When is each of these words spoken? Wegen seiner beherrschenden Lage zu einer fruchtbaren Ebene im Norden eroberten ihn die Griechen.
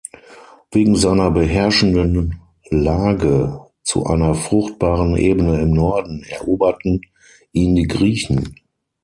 Wegen 0.71 0.95
seiner 0.95 1.29
beherrschenden 1.29 2.41
Lage 2.71 3.61
zu 3.83 4.07
einer 4.07 4.33
fruchtbaren 4.33 5.15
Ebene 5.15 5.61
im 5.61 5.73
Norden 5.73 6.23
eroberten 6.27 7.01
ihn 7.53 7.75
die 7.75 7.85
Griechen. 7.87 8.55